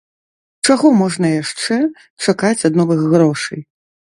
[0.69, 1.77] Чаго можна яшчэ
[2.29, 3.61] чакаць ад новых грошай?